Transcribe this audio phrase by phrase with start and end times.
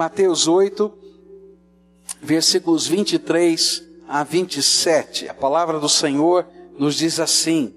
[0.00, 0.90] Mateus 8,
[2.22, 5.28] versículos 23 a 27.
[5.28, 6.46] A palavra do Senhor
[6.78, 7.74] nos diz assim: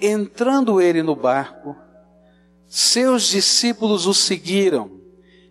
[0.00, 1.76] Entrando ele no barco,
[2.66, 4.90] seus discípulos o seguiram,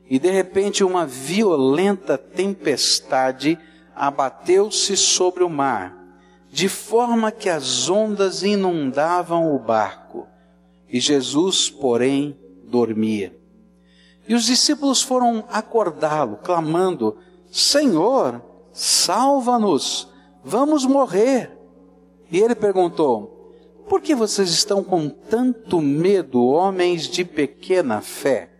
[0.09, 3.57] e de repente uma violenta tempestade
[3.95, 5.97] abateu-se sobre o mar,
[6.51, 10.27] de forma que as ondas inundavam o barco,
[10.89, 13.38] e Jesus, porém, dormia.
[14.29, 17.17] E os discípulos foram acordá-lo, clamando:
[17.51, 18.41] Senhor,
[18.71, 20.07] salva-nos,
[20.43, 21.51] vamos morrer.
[22.31, 23.39] E ele perguntou:
[23.89, 28.51] por que vocês estão com tanto medo, homens de pequena fé?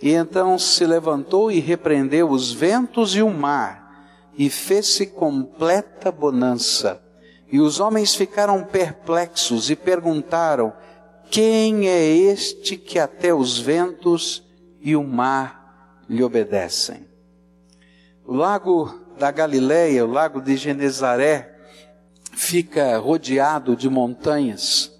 [0.00, 7.02] E então se levantou e repreendeu os ventos e o mar, e fez-se completa bonança.
[7.50, 10.72] E os homens ficaram perplexos e perguntaram:
[11.32, 14.47] Quem é este que até os ventos
[14.88, 17.06] e o mar lhe obedecem?
[18.24, 21.54] O lago da Galileia, o lago de Genezaré,
[22.32, 24.90] fica rodeado de montanhas.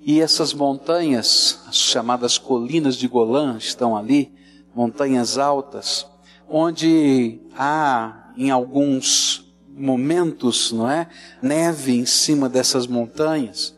[0.00, 4.32] E essas montanhas, as chamadas colinas de Golã, estão ali,
[4.74, 6.06] montanhas altas,
[6.48, 11.06] onde há em alguns momentos, não é,
[11.42, 13.76] neve em cima dessas montanhas.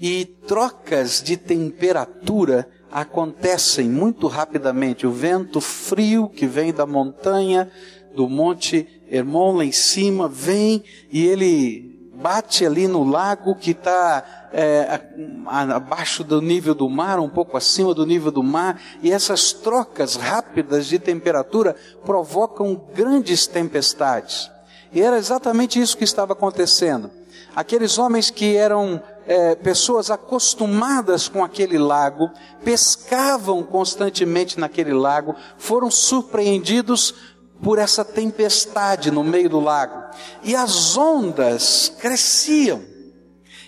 [0.00, 5.06] E trocas de temperatura acontecem muito rapidamente.
[5.06, 7.70] O vento frio que vem da montanha,
[8.14, 14.48] do monte Hermon lá em cima, vem e ele bate ali no lago que está
[14.52, 15.00] é,
[15.46, 20.16] abaixo do nível do mar, um pouco acima do nível do mar, e essas trocas
[20.16, 24.50] rápidas de temperatura provocam grandes tempestades.
[24.92, 27.10] E era exatamente isso que estava acontecendo.
[27.54, 32.30] Aqueles homens que eram é, pessoas acostumadas com aquele lago,
[32.64, 37.14] pescavam constantemente naquele lago, foram surpreendidos
[37.62, 40.02] por essa tempestade no meio do lago.
[40.42, 42.82] E as ondas cresciam.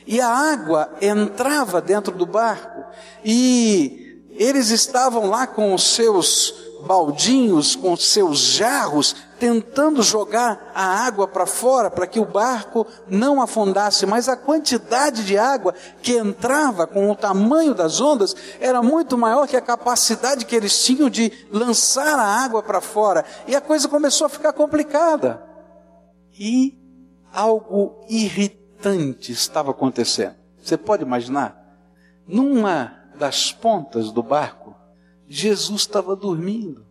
[0.07, 2.83] E a água entrava dentro do barco.
[3.23, 6.55] E eles estavam lá com os seus
[6.87, 12.87] baldinhos, com os seus jarros, tentando jogar a água para fora para que o barco
[13.09, 18.83] não afundasse, mas a quantidade de água que entrava com o tamanho das ondas era
[18.83, 23.57] muito maior que a capacidade que eles tinham de lançar a água para fora, e
[23.57, 25.43] a coisa começou a ficar complicada.
[26.39, 26.79] E
[27.33, 30.35] algo irritante estava acontecendo.
[30.63, 31.57] Você pode imaginar?
[32.29, 34.77] Numa das pontas do barco,
[35.27, 36.90] Jesus estava dormindo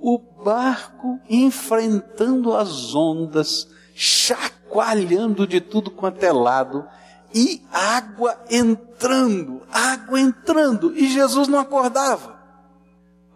[0.00, 6.86] o barco enfrentando as ondas, chacoalhando de tudo quanto é lado,
[7.34, 12.40] e água entrando, água entrando, e Jesus não acordava.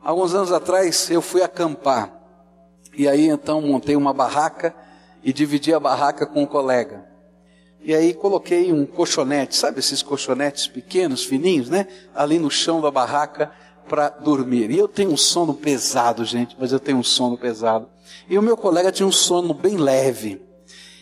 [0.02, 2.12] Alguns anos atrás eu fui acampar,
[2.96, 4.74] e aí então montei uma barraca
[5.22, 7.04] e dividi a barraca com um colega.
[7.80, 11.86] E aí coloquei um colchonete, sabe esses colchonetes pequenos, fininhos, né?
[12.14, 13.52] Ali no chão da barraca
[13.88, 14.70] para dormir.
[14.70, 17.88] E eu tenho um sono pesado, gente, mas eu tenho um sono pesado.
[18.28, 20.42] E o meu colega tinha um sono bem leve.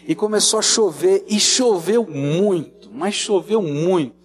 [0.06, 4.21] E começou a chover, e choveu muito, mas choveu muito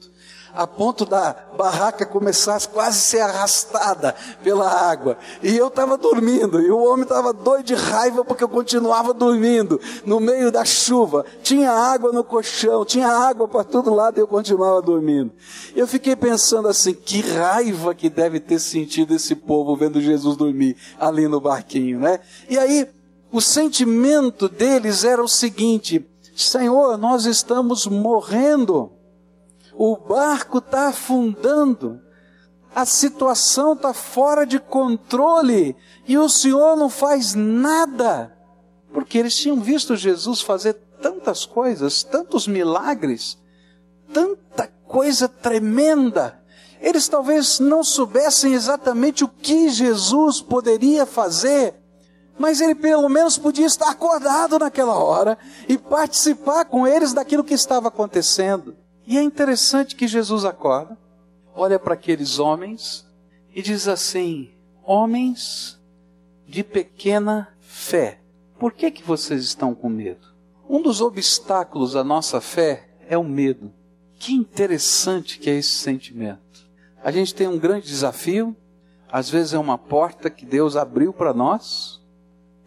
[0.58, 5.18] a ponto da barraca começar a quase ser arrastada pela água.
[5.44, 9.80] E eu estava dormindo, e o homem estava doido de raiva porque eu continuava dormindo
[10.04, 11.24] no meio da chuva.
[11.44, 15.32] Tinha água no colchão, tinha água para todo lado e eu continuava dormindo.
[15.76, 20.76] Eu fiquei pensando assim: que raiva que deve ter sentido esse povo vendo Jesus dormir
[21.00, 22.20] ali no barquinho, né?
[22.50, 22.88] E aí,
[23.32, 26.04] o sentimento deles era o seguinte:
[26.36, 28.97] Senhor, nós estamos morrendo
[29.78, 32.02] o barco está afundando,
[32.74, 35.76] a situação está fora de controle
[36.08, 38.36] e o Senhor não faz nada,
[38.92, 43.38] porque eles tinham visto Jesus fazer tantas coisas, tantos milagres,
[44.12, 46.42] tanta coisa tremenda.
[46.82, 51.76] Eles talvez não soubessem exatamente o que Jesus poderia fazer,
[52.38, 55.38] mas ele pelo menos podia estar acordado naquela hora
[55.70, 58.76] e participar com eles daquilo que estava acontecendo.
[59.08, 60.98] E é interessante que Jesus acorda,
[61.56, 63.08] olha para aqueles homens
[63.56, 64.52] e diz assim:
[64.84, 65.80] Homens
[66.46, 68.20] de pequena fé,
[68.60, 70.28] por que, que vocês estão com medo?
[70.70, 73.72] Um dos obstáculos à nossa fé é o medo.
[74.20, 76.68] Que interessante que é esse sentimento.
[77.02, 78.54] A gente tem um grande desafio,
[79.10, 82.02] às vezes é uma porta que Deus abriu para nós,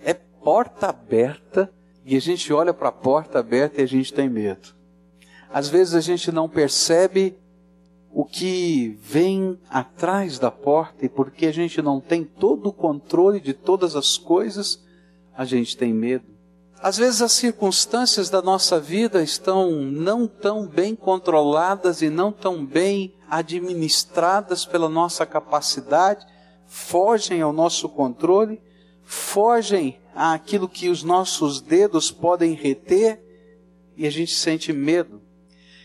[0.03, 1.71] é porta aberta,
[2.03, 4.80] e a gente olha para a porta aberta e a gente tem medo.
[5.53, 7.37] Às vezes a gente não percebe
[8.13, 13.41] o que vem atrás da porta e porque a gente não tem todo o controle
[13.41, 14.83] de todas as coisas,
[15.37, 16.27] a gente tem medo.
[16.83, 22.65] Às vezes as circunstâncias da nossa vida estão não tão bem controladas e não tão
[22.65, 26.27] bem administradas pela nossa capacidade,
[26.67, 28.63] fogem ao nosso controle,
[29.03, 33.23] fogem àquilo que os nossos dedos podem reter
[33.97, 35.21] e a gente sente medo.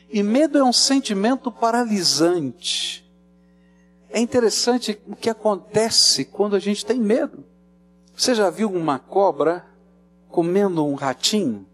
[0.10, 3.04] E medo é um sentimento paralisante.
[4.10, 7.44] É interessante o que acontece quando a gente tem medo.
[8.16, 9.66] Você já viu uma cobra
[10.30, 11.66] comendo um ratinho?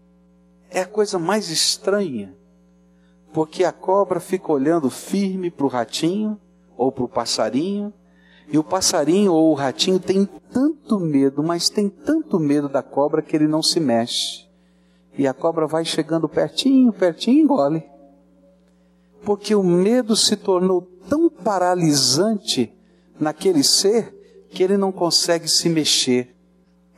[0.70, 2.34] É a coisa mais estranha.
[3.32, 6.40] Porque a cobra fica olhando firme para o ratinho
[6.76, 7.92] ou para o passarinho,
[8.48, 13.22] e o passarinho ou o ratinho tem tanto medo, mas tem tanto medo da cobra
[13.22, 14.48] que ele não se mexe.
[15.16, 17.91] E a cobra vai chegando pertinho, pertinho e engole
[19.24, 22.72] porque o medo se tornou tão paralisante
[23.18, 26.36] naquele ser que ele não consegue se mexer.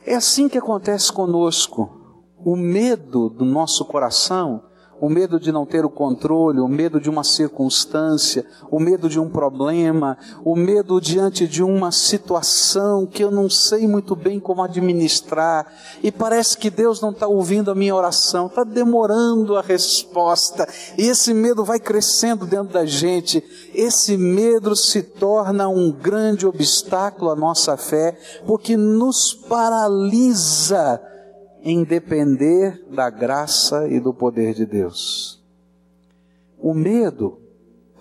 [0.05, 1.89] É assim que acontece conosco.
[2.37, 4.63] O medo do nosso coração
[4.99, 9.19] o medo de não ter o controle, o medo de uma circunstância, o medo de
[9.19, 14.63] um problema, o medo diante de uma situação que eu não sei muito bem como
[14.63, 15.71] administrar,
[16.01, 20.67] e parece que Deus não está ouvindo a minha oração, está demorando a resposta,
[20.97, 23.43] e esse medo vai crescendo dentro da gente,
[23.73, 31.01] esse medo se torna um grande obstáculo à nossa fé, porque nos paralisa
[31.65, 35.43] em depender da graça e do poder de Deus.
[36.59, 37.39] O medo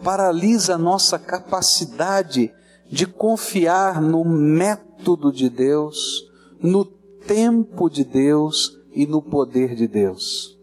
[0.03, 2.53] paralisa nossa capacidade
[2.91, 6.31] de confiar no método de Deus,
[6.61, 10.59] no tempo de Deus e no poder de Deus.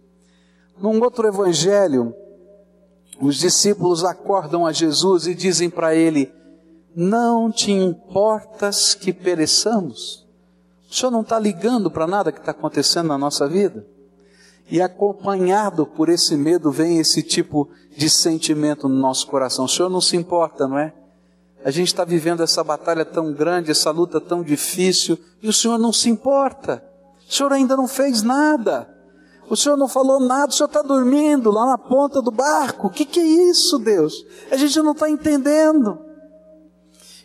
[0.80, 2.14] Num outro evangelho,
[3.20, 6.32] os discípulos acordam a Jesus e dizem para ele:
[6.96, 10.21] Não te importas que pereçamos?
[10.92, 13.88] O senhor não está ligando para nada que está acontecendo na nossa vida?
[14.70, 19.64] E acompanhado por esse medo vem esse tipo de sentimento no nosso coração.
[19.64, 20.94] O senhor não se importa, não é?
[21.64, 25.78] A gente está vivendo essa batalha tão grande, essa luta tão difícil, e o senhor
[25.78, 26.84] não se importa.
[27.26, 28.94] O senhor ainda não fez nada.
[29.50, 32.88] O senhor não falou nada, o senhor está dormindo lá na ponta do barco.
[32.88, 34.26] O que, que é isso, Deus?
[34.52, 36.00] A gente não está entendendo.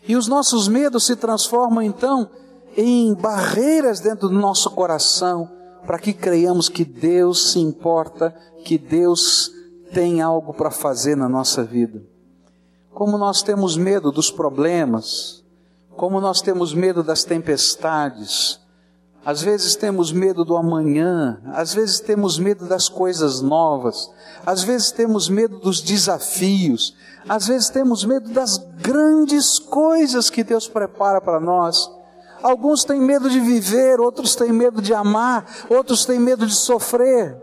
[0.06, 2.30] E os nossos medos se transformam então
[2.76, 5.50] em barreiras dentro do nosso coração
[5.86, 8.34] para que creiamos que Deus se importa,
[8.64, 9.50] que Deus
[9.92, 12.02] tem algo para fazer na nossa vida.
[12.92, 15.44] Como nós temos medo dos problemas,
[15.96, 18.60] como nós temos medo das tempestades,
[19.24, 24.10] às vezes temos medo do amanhã, às vezes temos medo das coisas novas,
[24.44, 26.94] às vezes temos medo dos desafios,
[27.28, 31.90] às vezes temos medo das grandes coisas que Deus prepara para nós.
[32.42, 37.36] Alguns têm medo de viver, outros têm medo de amar, outros têm medo de sofrer.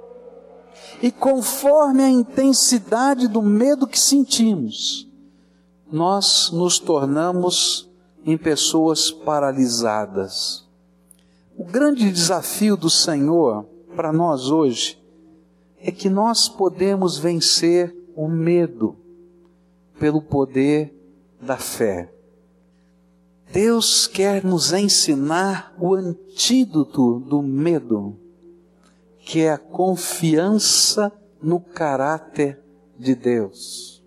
[1.01, 5.09] E conforme a intensidade do medo que sentimos,
[5.91, 7.89] nós nos tornamos
[8.25, 10.65] em pessoas paralisadas.
[11.57, 15.01] O grande desafio do Senhor para nós hoje
[15.79, 18.95] é que nós podemos vencer o medo
[19.99, 20.93] pelo poder
[21.41, 22.12] da fé.
[23.53, 28.17] Deus quer nos ensinar o antídoto do medo,
[29.19, 32.59] que é a confiança no caráter
[32.97, 34.03] de Deus.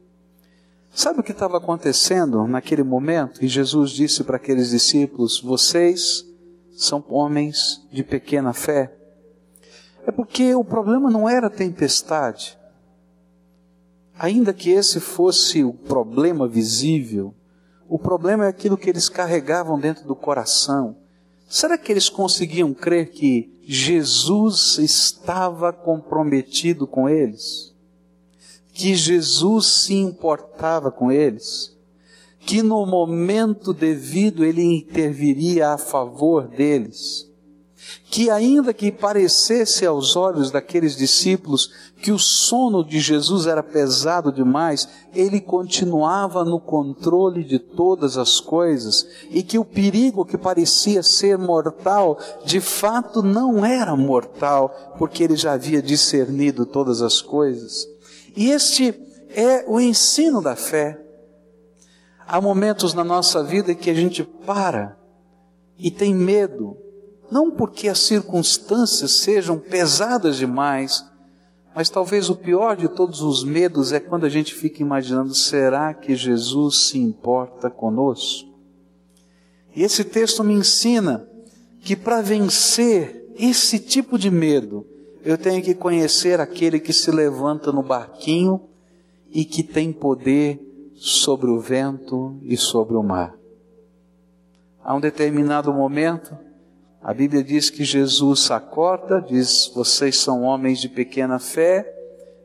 [0.90, 3.44] Sabe o que estava acontecendo naquele momento?
[3.44, 6.26] E Jesus disse para aqueles discípulos: Vocês
[6.76, 8.92] são homens de pequena fé.
[10.04, 12.58] É porque o problema não era a tempestade.
[14.18, 17.32] Ainda que esse fosse o problema visível,
[17.88, 20.96] o problema é aquilo que eles carregavam dentro do coração.
[21.48, 27.72] Será que eles conseguiam crer que Jesus estava comprometido com eles?
[28.72, 31.76] Que Jesus se importava com eles?
[32.40, 37.28] Que no momento devido ele interviria a favor deles?
[38.08, 44.30] Que, ainda que parecesse aos olhos daqueles discípulos que o sono de Jesus era pesado
[44.30, 51.02] demais, ele continuava no controle de todas as coisas e que o perigo que parecia
[51.02, 57.86] ser mortal, de fato não era mortal, porque ele já havia discernido todas as coisas.
[58.36, 58.94] E este
[59.30, 61.00] é o ensino da fé.
[62.26, 64.96] Há momentos na nossa vida que a gente para
[65.78, 66.76] e tem medo
[67.30, 71.04] não porque as circunstâncias sejam pesadas demais,
[71.76, 75.92] Mas talvez o pior de todos os medos é quando a gente fica imaginando: será
[75.92, 78.48] que Jesus se importa conosco?
[79.74, 81.28] E esse texto me ensina
[81.82, 84.86] que para vencer esse tipo de medo,
[85.22, 88.62] eu tenho que conhecer aquele que se levanta no barquinho
[89.30, 90.58] e que tem poder
[90.94, 93.36] sobre o vento e sobre o mar.
[94.82, 96.34] A um determinado momento,
[97.06, 101.88] a Bíblia diz que Jesus acorda, diz: Vocês são homens de pequena fé.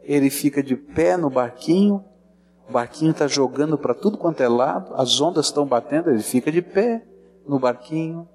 [0.03, 2.05] Ele fica de pé no barquinho,
[2.69, 6.51] o barquinho está jogando para tudo quanto é lado, as ondas estão batendo, ele fica
[6.51, 7.03] de pé
[7.47, 8.29] no barquinho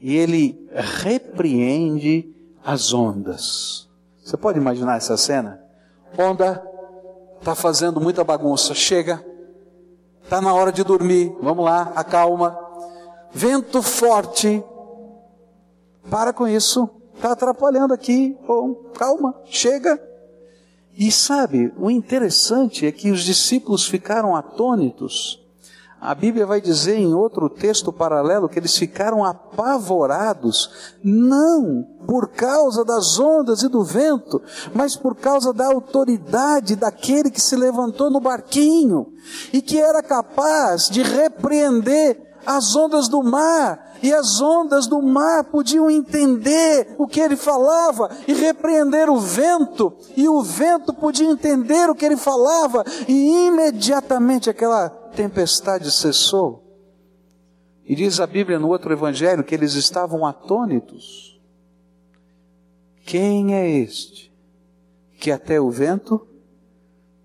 [0.00, 2.34] e ele repreende
[2.64, 3.88] as ondas.
[4.24, 5.62] Você pode imaginar essa cena?
[6.18, 6.60] Onda
[7.38, 9.24] está fazendo muita bagunça, chega,
[10.20, 12.58] está na hora de dormir, vamos lá, acalma.
[13.32, 14.64] Vento forte,
[16.08, 20.00] para com isso, está atrapalhando aqui, Bom, calma, chega.
[20.96, 25.40] E sabe, o interessante é que os discípulos ficaram atônitos.
[26.00, 32.82] A Bíblia vai dizer em outro texto paralelo que eles ficaram apavorados, não por causa
[32.86, 34.40] das ondas e do vento,
[34.74, 39.12] mas por causa da autoridade daquele que se levantou no barquinho
[39.52, 45.44] e que era capaz de repreender as ondas do mar, e as ondas do mar
[45.44, 51.88] podiam entender o que ele falava e repreender o vento, e o vento podia entender
[51.88, 56.64] o que ele falava, e imediatamente aquela tempestade cessou.
[57.84, 61.40] E diz a Bíblia no outro evangelho que eles estavam atônitos.
[63.04, 64.32] Quem é este
[65.18, 66.26] que até o vento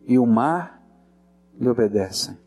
[0.07, 0.81] e o mar
[1.59, 2.44] lhe obedecem?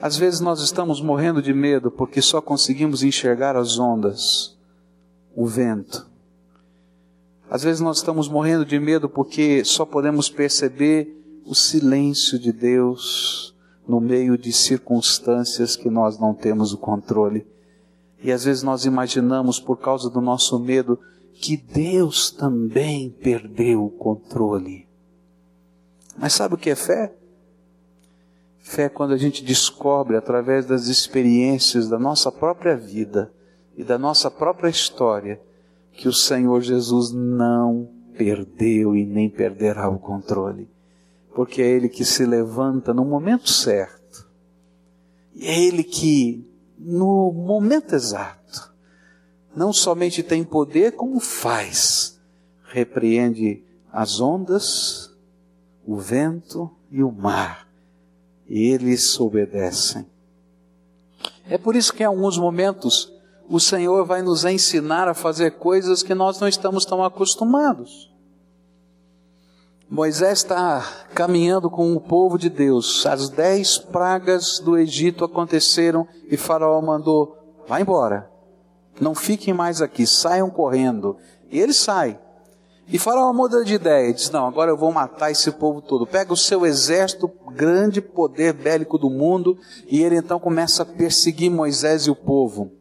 [0.00, 4.56] Às vezes nós estamos morrendo de medo porque só conseguimos enxergar as ondas,
[5.34, 6.08] o vento.
[7.50, 13.54] Às vezes nós estamos morrendo de medo porque só podemos perceber o silêncio de Deus
[13.88, 17.46] no meio de circunstâncias que nós não temos o controle.
[18.22, 20.98] E às vezes nós imaginamos, por causa do nosso medo,
[21.32, 24.86] que Deus também perdeu o controle.
[26.16, 27.14] Mas sabe o que é fé?
[28.68, 33.32] Fé é quando a gente descobre, através das experiências da nossa própria vida
[33.76, 35.40] e da nossa própria história,
[35.92, 40.68] que o Senhor Jesus não perdeu e nem perderá o controle
[41.38, 44.28] porque é Ele que se levanta no momento certo.
[45.32, 46.44] E é Ele que,
[46.76, 48.74] no momento exato,
[49.54, 52.20] não somente tem poder, como faz.
[52.64, 55.14] Repreende as ondas,
[55.86, 57.67] o vento e o mar.
[58.48, 60.06] Eles obedecem.
[61.48, 63.12] É por isso que em alguns momentos
[63.48, 68.12] o Senhor vai nos ensinar a fazer coisas que nós não estamos tão acostumados.
[69.90, 73.06] Moisés está caminhando com o povo de Deus.
[73.06, 78.30] As dez pragas do Egito aconteceram e Faraó mandou: vá embora,
[79.00, 81.16] não fiquem mais aqui, saiam correndo.
[81.50, 82.20] E ele sai.
[82.90, 86.06] E Faraó muda de ideia, diz: não, agora eu vou matar esse povo todo.
[86.06, 91.50] Pega o seu exército, grande poder bélico do mundo, e ele então começa a perseguir
[91.50, 92.72] Moisés e o povo.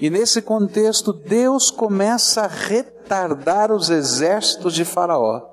[0.00, 5.52] E nesse contexto, Deus começa a retardar os exércitos de Faraó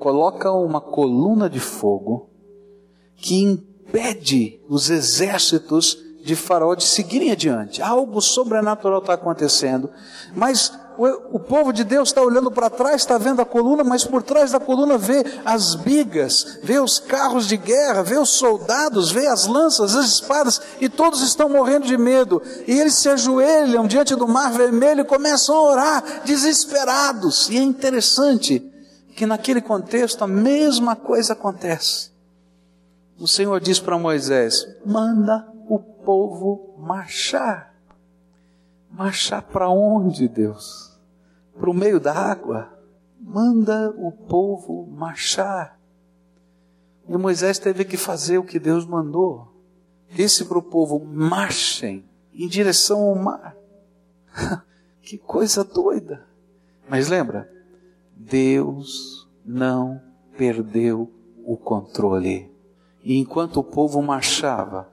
[0.00, 2.30] coloca uma coluna de fogo
[3.14, 7.82] que impede os exércitos de Faraó de seguirem adiante.
[7.82, 9.90] Algo sobrenatural está acontecendo,
[10.34, 14.04] mas o, o, povo de Deus está olhando para trás, está vendo a coluna, mas
[14.04, 19.10] por trás da coluna vê as bigas, vê os carros de guerra, vê os soldados,
[19.10, 22.42] vê as lanças, as espadas, e todos estão morrendo de medo.
[22.66, 27.48] E eles se ajoelham diante do mar vermelho e começam a orar, desesperados.
[27.48, 28.60] E é interessante
[29.16, 32.10] que naquele contexto a mesma coisa acontece.
[33.18, 37.72] O Senhor diz para Moisés: manda o povo marchar.
[38.90, 40.89] Marchar para onde, Deus?
[41.58, 42.72] Para o meio da água?
[43.20, 45.78] Manda o povo marchar.
[47.08, 49.52] E Moisés teve que fazer o que Deus mandou.
[50.10, 53.56] Disse para o povo: marchem em direção ao mar.
[55.02, 56.26] que coisa doida.
[56.88, 57.50] Mas lembra,
[58.16, 60.00] Deus não
[60.36, 61.10] perdeu
[61.44, 62.50] o controle.
[63.02, 64.89] E enquanto o povo marchava,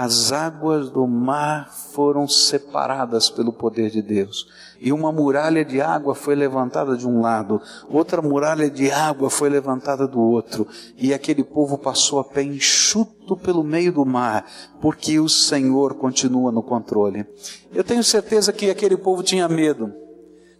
[0.00, 4.46] as águas do mar foram separadas pelo poder de Deus.
[4.80, 9.48] E uma muralha de água foi levantada de um lado, outra muralha de água foi
[9.48, 14.46] levantada do outro, e aquele povo passou a pé enxuto pelo meio do mar,
[14.80, 17.26] porque o Senhor continua no controle.
[17.74, 19.92] Eu tenho certeza que aquele povo tinha medo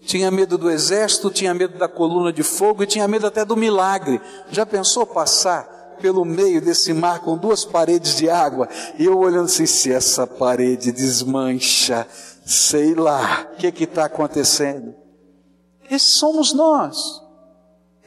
[0.00, 3.56] tinha medo do exército, tinha medo da coluna de fogo e tinha medo até do
[3.56, 4.20] milagre.
[4.50, 9.46] Já pensou passar pelo meio desse mar com duas paredes de água e eu olhando
[9.46, 12.06] assim, se essa parede desmancha,
[12.44, 14.94] sei lá, o que está acontecendo?
[15.90, 17.22] Esses somos nós.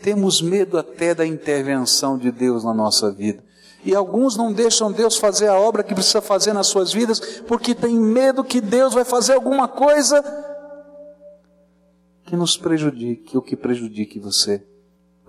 [0.02, 3.44] Temos medo até da intervenção de Deus na nossa vida.
[3.84, 7.74] E alguns não deixam Deus fazer a obra que precisa fazer nas suas vidas, porque
[7.74, 10.24] tem medo que Deus vai fazer alguma coisa
[12.26, 14.66] que nos prejudique, ou que prejudique você,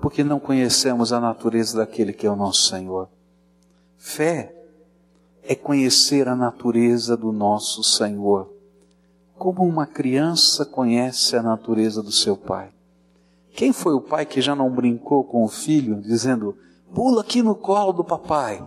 [0.03, 3.09] porque não conhecemos a natureza daquele que é o nosso Senhor.
[3.97, 4.53] Fé
[5.45, 8.53] é conhecer a natureza do nosso Senhor,
[9.39, 12.73] como uma criança conhece a natureza do seu pai.
[13.55, 16.57] Quem foi o pai que já não brincou com o filho, dizendo:
[16.93, 18.67] pula aqui no colo do papai?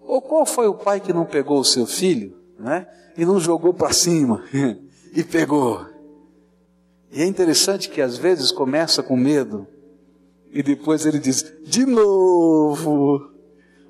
[0.00, 2.88] Ou qual foi o pai que não pegou o seu filho, né?
[3.16, 4.42] E não jogou para cima
[5.14, 5.86] e pegou?
[7.12, 9.68] E é interessante que às vezes começa com medo
[10.52, 13.30] e depois ele diz, de novo.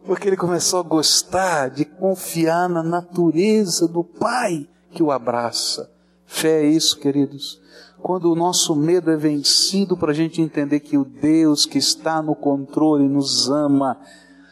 [0.05, 5.91] Porque ele começou a gostar de confiar na natureza do Pai que o abraça.
[6.25, 7.61] Fé é isso, queridos.
[8.01, 12.23] Quando o nosso medo é vencido para a gente entender que o Deus que está
[12.23, 13.99] no controle nos ama,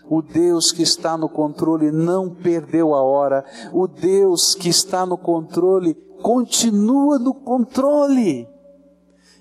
[0.09, 5.17] o Deus que está no controle não perdeu a hora, o Deus que está no
[5.17, 8.49] controle continua no controle.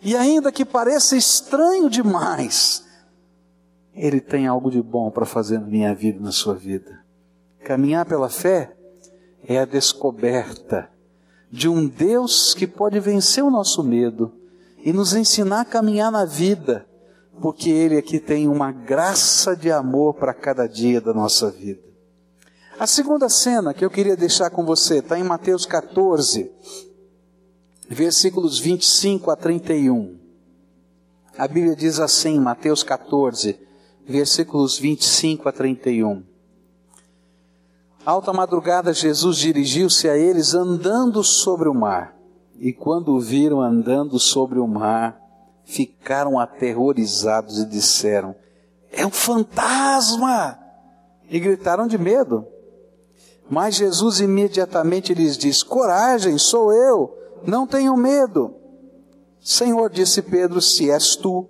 [0.04, 2.84] E ainda que pareça estranho demais,
[3.96, 7.00] Ele tem algo de bom para fazer na minha vida e na sua vida.
[7.64, 8.76] Caminhar pela fé
[9.48, 10.90] é a descoberta
[11.50, 14.34] de um Deus que pode vencer o nosso medo
[14.84, 16.86] e nos ensinar a caminhar na vida,
[17.42, 21.82] porque Ele aqui tem uma graça de amor para cada dia da nossa vida.
[22.78, 26.52] A segunda cena que eu queria deixar com você está em Mateus 14,
[27.90, 30.18] versículos 25 a 31.
[31.38, 33.60] A Bíblia diz assim, Mateus 14,
[34.08, 36.24] versículos 25 a 31.
[38.06, 42.16] Alta madrugada, Jesus dirigiu-se a eles andando sobre o mar.
[42.60, 45.20] E quando o viram andando sobre o mar,
[45.66, 48.36] ficaram aterrorizados e disseram:
[48.92, 50.60] É um fantasma!
[51.30, 52.46] E gritaram de medo.
[53.50, 58.56] Mas Jesus imediatamente lhes disse: Coragem, sou eu não tenham medo.
[59.42, 61.50] Senhor, disse Pedro, se és tu,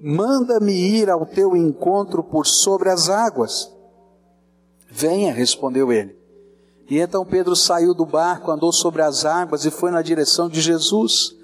[0.00, 3.72] manda-me ir ao teu encontro por sobre as águas.
[4.88, 6.16] Venha, respondeu ele.
[6.88, 10.60] E então Pedro saiu do barco, andou sobre as águas e foi na direção de
[10.60, 11.34] Jesus.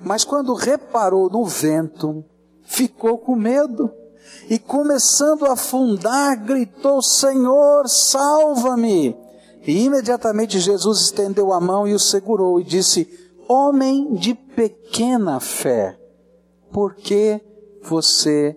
[0.00, 2.24] Mas quando reparou no vento,
[2.62, 3.90] ficou com medo.
[4.50, 9.16] E começando a afundar, gritou: Senhor, salva-me!
[9.66, 15.98] E imediatamente Jesus estendeu a mão e o segurou e disse: homem de pequena fé,
[16.70, 17.40] por que
[17.82, 18.56] você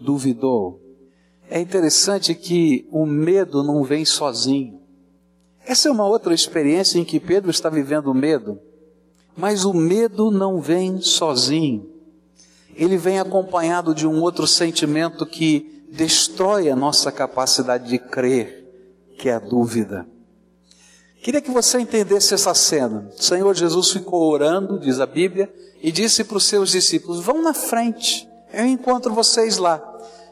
[0.00, 0.80] duvidou?
[1.48, 4.80] É interessante que o medo não vem sozinho.
[5.64, 8.60] Essa é uma outra experiência em que Pedro está vivendo medo,
[9.36, 11.90] mas o medo não vem sozinho.
[12.74, 18.68] Ele vem acompanhado de um outro sentimento que destrói a nossa capacidade de crer,
[19.18, 20.06] que é a dúvida.
[21.26, 23.10] Queria que você entendesse essa cena.
[23.18, 27.42] O Senhor Jesus ficou orando, diz a Bíblia, e disse para os seus discípulos: Vão
[27.42, 29.82] na frente, eu encontro vocês lá.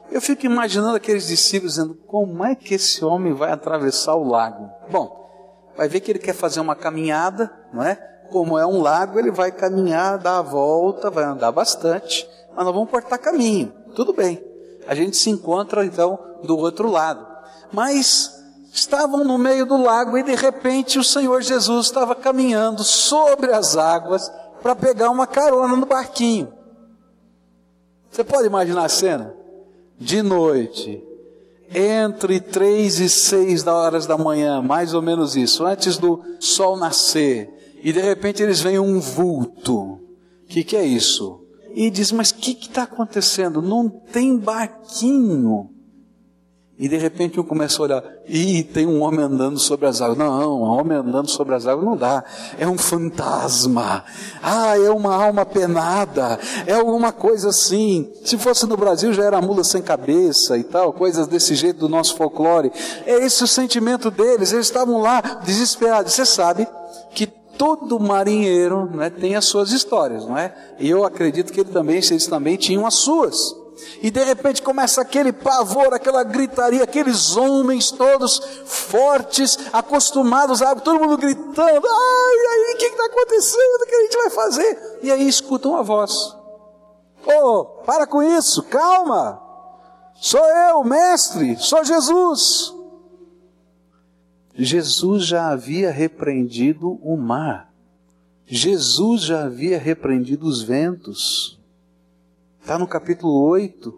[0.08, 4.70] Eu fico imaginando aqueles discípulos dizendo: Como é que esse homem vai atravessar o lago?
[4.88, 7.96] Bom, vai ver que ele quer fazer uma caminhada, não é?
[8.30, 12.72] Como é um lago, ele vai caminhar, dar a volta, vai andar bastante, mas nós
[12.72, 13.74] vamos cortar caminho.
[13.96, 14.40] Tudo bem.
[14.86, 17.26] A gente se encontra então do outro lado.
[17.72, 18.33] Mas
[18.74, 23.76] estavam no meio do lago e de repente o Senhor Jesus estava caminhando sobre as
[23.76, 24.28] águas
[24.60, 26.52] para pegar uma carona no barquinho.
[28.10, 29.32] Você pode imaginar a cena?
[29.98, 31.02] De noite,
[31.72, 37.76] entre três e seis horas da manhã, mais ou menos isso, antes do sol nascer,
[37.80, 39.78] e de repente eles veem um vulto.
[39.82, 40.00] O
[40.48, 41.40] que, que é isso?
[41.72, 43.62] E diz, mas o que está acontecendo?
[43.62, 45.73] Não tem barquinho.
[46.76, 50.18] E de repente um começa a olhar, e tem um homem andando sobre as águas.
[50.18, 52.24] Não, um homem andando sobre as águas não dá.
[52.58, 54.04] É um fantasma.
[54.42, 56.36] Ah, é uma alma penada.
[56.66, 58.10] É alguma coisa assim.
[58.24, 61.88] Se fosse no Brasil já era mula sem cabeça e tal, coisas desse jeito do
[61.88, 62.72] nosso folclore.
[63.06, 64.52] É esse o sentimento deles.
[64.52, 66.12] Eles estavam lá desesperados.
[66.12, 66.66] Você sabe
[67.14, 70.52] que todo marinheiro né, tem as suas histórias, não é?
[70.80, 73.63] E eu acredito que ele também, eles também tinham as suas.
[74.02, 81.00] E de repente começa aquele pavor, aquela gritaria, aqueles homens todos fortes, acostumados a todo
[81.00, 83.82] mundo gritando: ai, aí, o que está acontecendo?
[83.82, 84.98] O que a gente vai fazer?
[85.02, 86.12] E aí escutam uma voz:
[87.26, 89.40] Oh, para com isso, calma.
[90.14, 92.72] Sou eu, mestre, sou Jesus.
[94.56, 97.72] Jesus já havia repreendido o mar.
[98.46, 101.58] Jesus já havia repreendido os ventos.
[102.64, 103.92] Está no capítulo 8.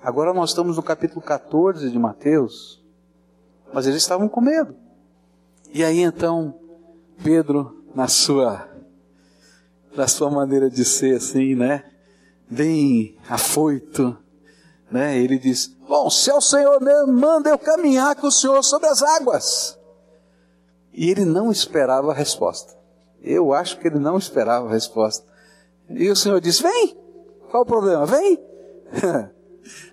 [0.00, 2.80] Agora nós estamos no capítulo 14 de Mateus.
[3.72, 4.72] Mas eles estavam com medo.
[5.74, 6.54] E aí então,
[7.24, 8.68] Pedro, na sua,
[9.96, 11.90] na sua maneira de ser assim, né?
[12.48, 14.16] Bem afoito,
[14.88, 15.18] né?
[15.18, 18.86] Ele diz: Bom, se é o Senhor mesmo, manda eu caminhar com o Senhor sobre
[18.86, 19.76] as águas.
[20.92, 22.78] E ele não esperava a resposta.
[23.20, 25.26] Eu acho que ele não esperava a resposta.
[25.90, 27.07] E o Senhor disse: Vem,
[27.50, 28.06] qual o problema?
[28.06, 28.38] Vem.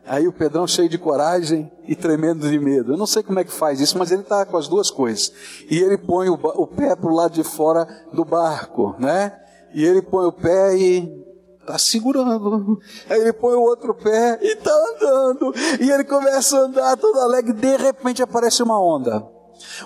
[0.05, 2.93] Aí o Pedrão, cheio de coragem e tremendo de medo.
[2.93, 5.31] Eu não sei como é que faz isso, mas ele está com as duas coisas.
[5.69, 9.37] E ele põe o, o pé para o lado de fora do barco, né?
[9.73, 11.25] E ele põe o pé e
[11.59, 12.79] está segurando.
[13.09, 15.53] Aí ele põe o outro pé e está andando.
[15.81, 17.51] E ele começa a andar todo alegre.
[17.51, 19.35] De repente aparece uma onda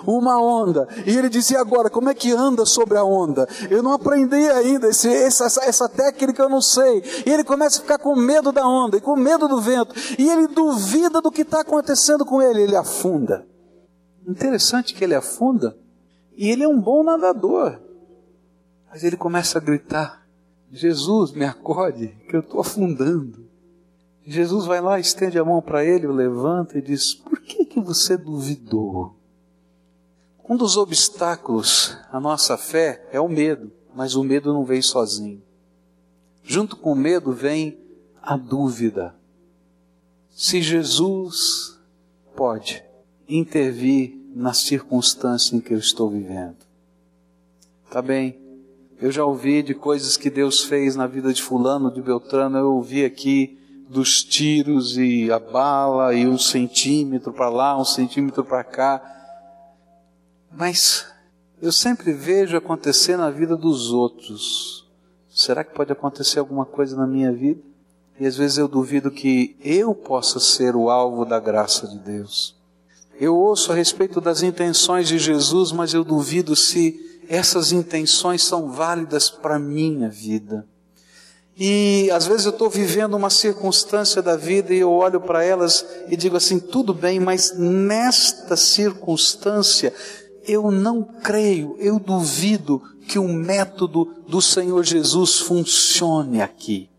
[0.06, 0.88] uma onda.
[1.06, 3.48] E ele dizia agora, como é que anda sobre a onda?
[3.70, 7.02] Eu não aprendi ainda, esse, essa, essa técnica eu não sei.
[7.26, 9.94] E ele começa a ficar com medo da onda e com medo do vento.
[10.18, 13.46] E ele duvida do que está acontecendo com ele, ele afunda.
[14.26, 15.76] Interessante que ele afunda.
[16.36, 17.78] E ele é um bom nadador.
[18.90, 20.26] Mas ele começa a gritar:
[20.70, 23.48] Jesus, me acorde, que eu estou afundando.
[24.24, 27.80] Jesus vai lá, estende a mão para ele, o levanta e diz: Por que, que
[27.80, 29.19] você duvidou?
[30.50, 35.40] Um dos obstáculos à nossa fé é o medo, mas o medo não vem sozinho.
[36.42, 37.78] Junto com o medo vem
[38.20, 39.14] a dúvida.
[40.34, 41.78] Se Jesus
[42.34, 42.82] pode
[43.28, 46.56] intervir na circunstância em que eu estou vivendo.
[47.88, 48.36] Tá bem,
[49.00, 52.74] eu já ouvi de coisas que Deus fez na vida de Fulano, de Beltrano, eu
[52.74, 53.56] ouvi aqui
[53.88, 59.19] dos tiros e a bala e um centímetro para lá, um centímetro para cá.
[60.52, 61.06] Mas
[61.60, 64.88] eu sempre vejo acontecer na vida dos outros.
[65.28, 67.60] Será que pode acontecer alguma coisa na minha vida?
[68.18, 72.54] E às vezes eu duvido que eu possa ser o alvo da graça de Deus.
[73.18, 78.70] Eu ouço a respeito das intenções de Jesus, mas eu duvido se essas intenções são
[78.70, 80.66] válidas para a minha vida.
[81.56, 85.84] E às vezes eu estou vivendo uma circunstância da vida e eu olho para elas
[86.08, 89.92] e digo assim: tudo bem, mas nesta circunstância
[90.50, 96.90] eu não creio, eu duvido que o método do Senhor Jesus funcione aqui.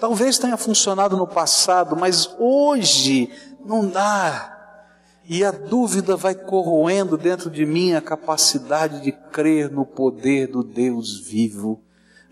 [0.00, 3.30] Talvez tenha funcionado no passado, mas hoje
[3.64, 4.48] não dá.
[5.28, 10.64] E a dúvida vai corroendo dentro de mim a capacidade de crer no poder do
[10.64, 11.80] Deus vivo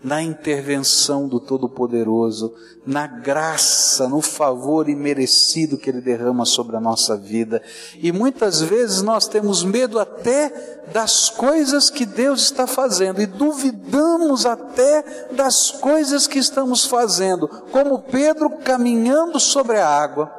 [0.03, 2.53] na intervenção do Todo-Poderoso,
[2.85, 7.61] na graça, no favor imerecido que Ele derrama sobre a nossa vida.
[7.97, 14.45] E muitas vezes nós temos medo até das coisas que Deus está fazendo e duvidamos
[14.45, 20.31] até das coisas que estamos fazendo, como Pedro caminhando sobre a água.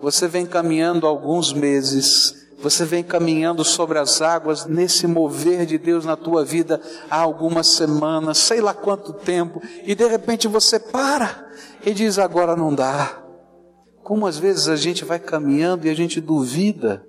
[0.00, 6.06] Você vem caminhando alguns meses, você vem caminhando sobre as águas nesse mover de Deus
[6.06, 11.46] na tua vida há algumas semanas, sei lá quanto tempo, e de repente você para
[11.84, 13.22] e diz: agora não dá.
[14.02, 17.06] Como às vezes a gente vai caminhando e a gente duvida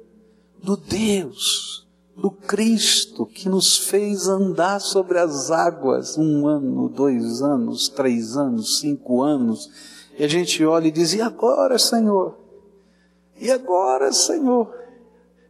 [0.61, 1.87] do Deus,
[2.17, 8.79] do Cristo que nos fez andar sobre as águas um ano, dois anos, três anos,
[8.79, 9.69] cinco anos,
[10.19, 12.37] e a gente olha e diz: e agora, Senhor?
[13.39, 14.84] E agora, Senhor?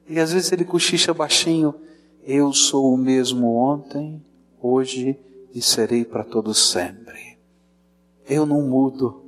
[0.08, 1.74] E às vezes ele cochicha baixinho:
[2.24, 4.24] Eu sou o mesmo ontem,
[4.62, 5.18] hoje
[5.54, 7.38] e serei para todos sempre.
[8.28, 9.24] Eu não mudo.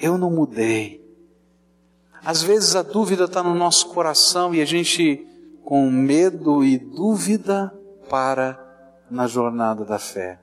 [0.00, 1.02] Eu não mudei.
[2.24, 5.26] Às vezes a dúvida está no nosso coração e a gente,
[5.64, 7.72] com medo e dúvida,
[8.08, 8.58] para
[9.10, 10.40] na jornada da fé.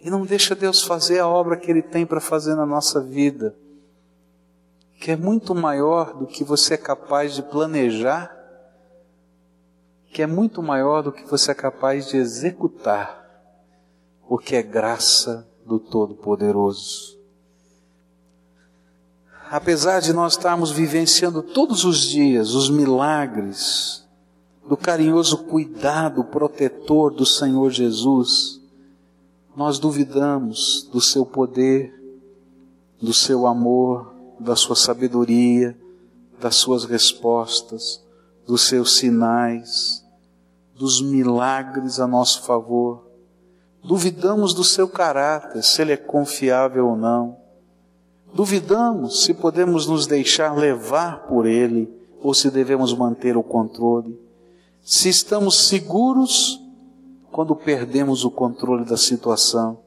[0.00, 3.54] E não deixa Deus fazer a obra que Ele tem para fazer na nossa vida
[4.98, 8.34] que é muito maior do que você é capaz de planejar,
[10.12, 13.24] que é muito maior do que você é capaz de executar,
[14.26, 17.18] porque é graça do Todo-Poderoso.
[19.50, 24.06] Apesar de nós estarmos vivenciando todos os dias os milagres
[24.68, 28.60] do carinhoso cuidado protetor do Senhor Jesus,
[29.56, 31.98] nós duvidamos do seu poder
[33.00, 35.76] do seu amor, da sua sabedoria,
[36.40, 38.02] das suas respostas,
[38.46, 40.04] dos seus sinais,
[40.74, 43.06] dos milagres a nosso favor.
[43.82, 47.36] Duvidamos do seu caráter, se ele é confiável ou não.
[48.32, 51.88] Duvidamos se podemos nos deixar levar por ele
[52.22, 54.18] ou se devemos manter o controle.
[54.82, 56.60] Se estamos seguros
[57.30, 59.78] quando perdemos o controle da situação.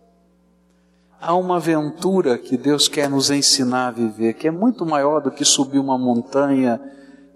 [1.21, 5.29] Há uma aventura que Deus quer nos ensinar a viver, que é muito maior do
[5.29, 6.81] que subir uma montanha,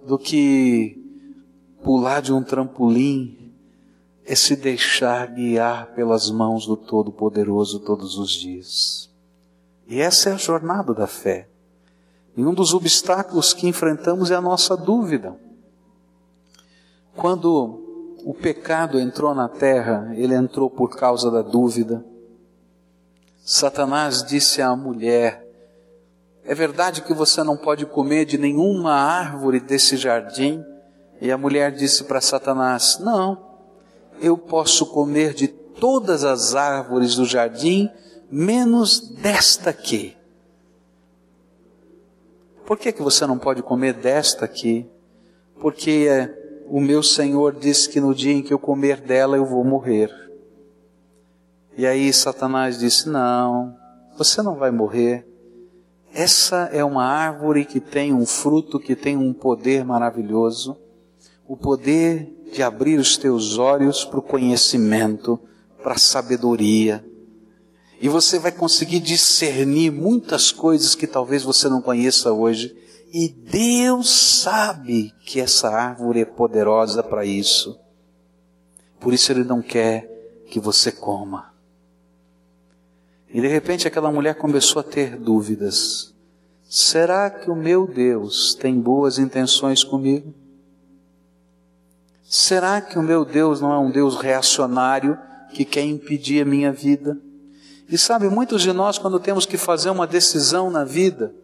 [0.07, 0.99] do que
[1.83, 3.53] pular de um trampolim,
[4.25, 9.07] é se deixar guiar pelas mãos do Todo-Poderoso todos os dias.
[9.87, 11.47] E essa é a jornada da fé.
[12.35, 15.39] E um dos obstáculos que enfrentamos é a nossa dúvida.
[17.15, 22.03] Quando o pecado entrou na terra, ele entrou por causa da dúvida.
[23.47, 25.47] Satanás disse à mulher:
[26.43, 30.65] É verdade que você não pode comer de nenhuma árvore desse jardim?
[31.21, 33.37] E a mulher disse para Satanás: Não,
[34.19, 37.87] eu posso comer de todas as árvores do jardim,
[38.31, 40.17] menos desta aqui.
[42.65, 44.89] Por que, que você não pode comer desta aqui?
[45.61, 49.45] Porque é, o meu Senhor disse que no dia em que eu comer dela eu
[49.45, 50.11] vou morrer.
[51.77, 53.75] E aí Satanás disse: Não,
[54.17, 55.27] você não vai morrer.
[56.13, 60.77] Essa é uma árvore que tem um fruto, que tem um poder maravilhoso
[61.47, 65.39] o poder de abrir os teus olhos para o conhecimento,
[65.83, 67.05] para a sabedoria.
[68.01, 72.75] E você vai conseguir discernir muitas coisas que talvez você não conheça hoje.
[73.13, 77.79] E Deus sabe que essa árvore é poderosa para isso.
[78.99, 80.09] Por isso Ele não quer
[80.49, 81.53] que você coma.
[83.35, 86.15] E de repente aquela mulher começou a ter dúvidas.
[86.63, 90.33] Será que o meu Deus tem boas intenções comigo?
[92.23, 95.19] Será que o meu Deus não é um Deus reacionário
[95.51, 97.19] que quer impedir a minha vida?
[97.89, 101.35] E sabe, muitos de nós, quando temos que fazer uma decisão na vida,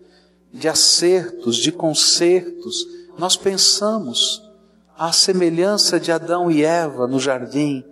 [0.53, 4.49] de acertos, de consertos, nós pensamos
[4.97, 7.83] à semelhança de Adão e Eva no jardim,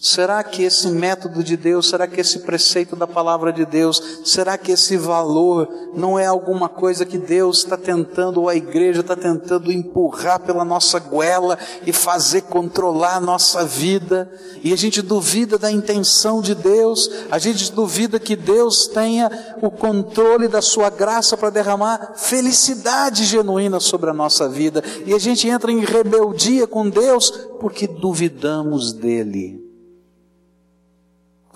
[0.00, 4.56] Será que esse método de Deus, será que esse preceito da palavra de Deus, será
[4.56, 9.16] que esse valor não é alguma coisa que Deus está tentando, ou a igreja está
[9.16, 14.30] tentando empurrar pela nossa goela e fazer controlar a nossa vida?
[14.62, 19.68] E a gente duvida da intenção de Deus, a gente duvida que Deus tenha o
[19.68, 25.48] controle da sua graça para derramar felicidade genuína sobre a nossa vida, e a gente
[25.48, 29.67] entra em rebeldia com Deus porque duvidamos dEle.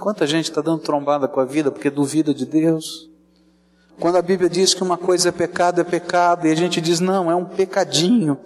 [0.03, 3.09] Quanta gente está dando trombada com a vida porque duvida de Deus?
[4.01, 6.99] Quando a Bíblia diz que uma coisa é pecado, é pecado, e a gente diz,
[6.99, 8.37] não, é um pecadinho.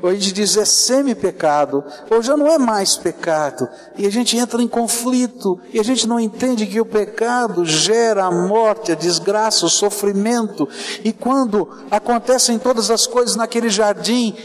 [0.00, 3.68] Ou a gente diz, é semi-pecado, ou já não é mais pecado.
[3.98, 8.26] E a gente entra em conflito, e a gente não entende que o pecado gera
[8.26, 10.68] a morte, a desgraça, o sofrimento.
[11.02, 14.36] E quando acontecem todas as coisas naquele jardim,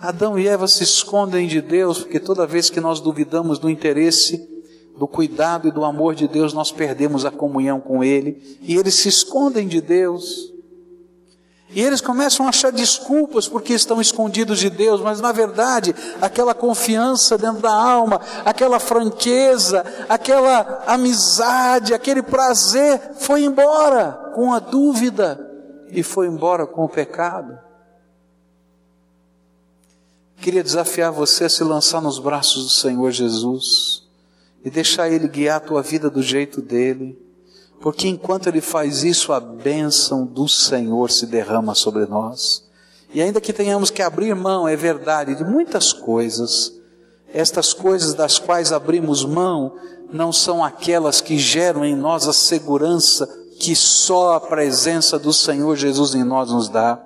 [0.00, 4.51] Adão e Eva se escondem de Deus, porque toda vez que nós duvidamos do interesse
[4.96, 8.94] do cuidado e do amor de Deus, nós perdemos a comunhão com Ele e eles
[8.94, 10.52] se escondem de Deus.
[11.74, 16.54] E eles começam a achar desculpas porque estão escondidos de Deus, mas na verdade, aquela
[16.54, 25.40] confiança dentro da alma, aquela franqueza, aquela amizade, aquele prazer foi embora com a dúvida
[25.90, 27.58] e foi embora com o pecado.
[30.42, 34.01] Queria desafiar você a se lançar nos braços do Senhor Jesus
[34.64, 37.18] e deixar Ele guiar a tua vida do jeito dele,
[37.80, 42.64] porque enquanto Ele faz isso, a bênção do Senhor se derrama sobre nós.
[43.12, 46.72] E ainda que tenhamos que abrir mão, é verdade, de muitas coisas,
[47.32, 49.74] estas coisas das quais abrimos mão
[50.12, 55.76] não são aquelas que geram em nós a segurança que só a presença do Senhor
[55.76, 57.00] Jesus em nós nos dá.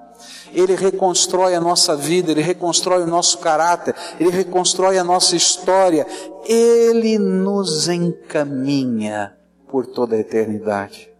[0.52, 6.06] Ele reconstrói a nossa vida, Ele reconstrói o nosso caráter, Ele reconstrói a nossa história,
[6.44, 9.36] Ele nos encaminha
[9.68, 11.10] por toda a eternidade.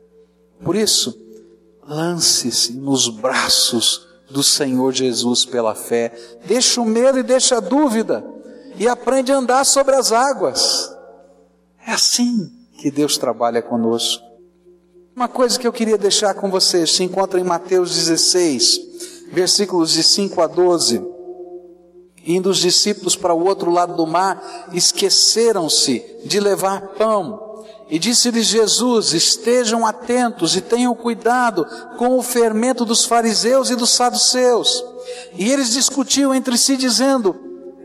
[0.63, 1.19] Por isso,
[1.87, 6.13] lance-se nos braços do Senhor Jesus pela fé,
[6.47, 8.25] deixa o medo e deixa a dúvida,
[8.79, 10.93] e aprende a andar sobre as águas.
[11.87, 14.26] É assim que Deus trabalha conosco.
[15.17, 18.81] Uma coisa que eu queria deixar com vocês se encontra em Mateus 16,
[19.33, 21.03] versículos de 5 a 12.
[22.27, 27.65] Indo os discípulos para o outro lado do mar, esqueceram-se de levar pão.
[27.89, 31.65] E disse-lhes Jesus: Estejam atentos e tenham cuidado
[31.97, 34.85] com o fermento dos fariseus e dos saduceus.
[35.39, 37.35] E eles discutiam entre si, dizendo: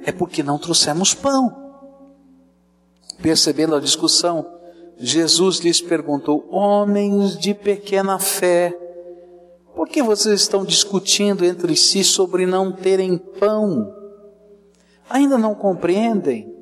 [0.03, 1.79] É porque não trouxemos pão.
[3.21, 4.45] Percebendo a discussão,
[5.01, 8.77] Jesus lhes perguntou: Homens de pequena fé,
[9.75, 13.91] por que vocês estão discutindo entre si sobre não terem pão?
[15.09, 16.53] Ainda não compreendem?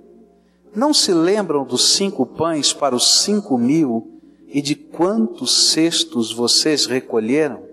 [0.74, 6.86] Não se lembram dos cinco pães para os cinco mil e de quantos cestos vocês
[6.86, 7.64] recolheram?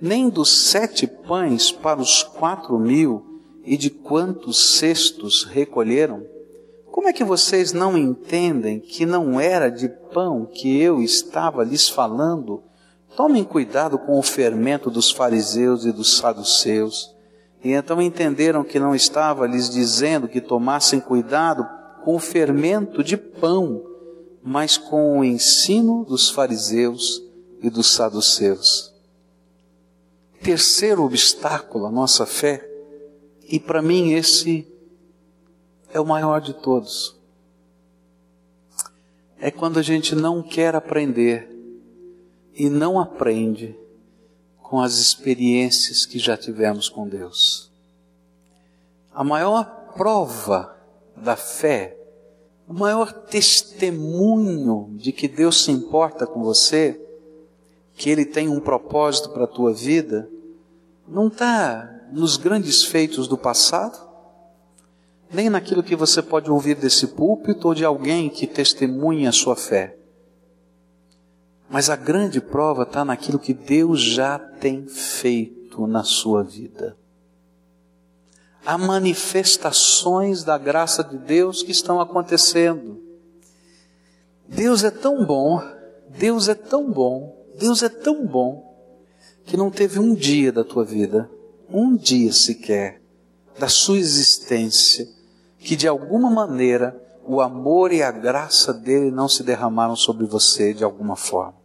[0.00, 6.35] Nem dos sete pães para os quatro mil e de quantos cestos recolheram?
[6.96, 11.90] Como é que vocês não entendem que não era de pão que eu estava lhes
[11.90, 12.62] falando?
[13.14, 17.14] Tomem cuidado com o fermento dos fariseus e dos saduceus.
[17.62, 21.68] E então entenderam que não estava lhes dizendo que tomassem cuidado
[22.02, 23.84] com o fermento de pão,
[24.42, 27.22] mas com o ensino dos fariseus
[27.62, 28.90] e dos saduceus.
[30.42, 32.66] Terceiro obstáculo à nossa fé,
[33.50, 34.66] e para mim esse
[35.96, 37.16] é o maior de todos,
[39.38, 41.48] é quando a gente não quer aprender
[42.54, 43.74] e não aprende
[44.62, 47.70] com as experiências que já tivemos com Deus.
[49.14, 49.64] A maior
[49.96, 50.76] prova
[51.16, 51.96] da fé
[52.68, 57.00] o maior testemunho de que Deus se importa com você,
[57.94, 60.28] que Ele tem um propósito para a tua vida,
[61.06, 64.05] não está nos grandes feitos do passado,
[65.32, 69.56] nem naquilo que você pode ouvir desse púlpito ou de alguém que testemunha a sua
[69.56, 69.96] fé.
[71.68, 76.96] Mas a grande prova está naquilo que Deus já tem feito na sua vida
[78.66, 83.00] há manifestações da graça de Deus que estão acontecendo.
[84.48, 85.62] Deus é tão bom,
[86.18, 88.66] Deus é tão bom, Deus é tão bom,
[89.44, 91.30] que não teve um dia da tua vida,
[91.70, 93.00] um dia sequer,
[93.56, 95.08] da sua existência,
[95.66, 100.72] que de alguma maneira o amor e a graça dele não se derramaram sobre você
[100.72, 101.56] de alguma forma.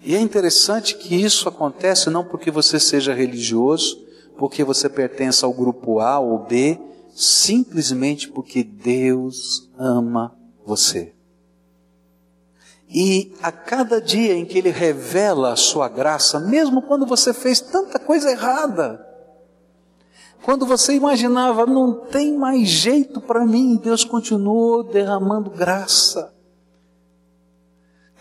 [0.00, 4.00] E é interessante que isso acontece não porque você seja religioso,
[4.38, 6.78] porque você pertence ao grupo A ou B,
[7.12, 10.32] simplesmente porque Deus ama
[10.64, 11.14] você.
[12.88, 17.60] E a cada dia em que Ele revela a sua graça, mesmo quando você fez
[17.60, 19.04] tanta coisa errada,
[20.46, 26.32] quando você imaginava, não tem mais jeito para mim, Deus continuou derramando graça.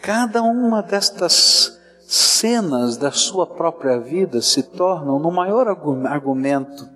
[0.01, 6.89] Cada uma destas cenas da sua própria vida se tornam no maior argumento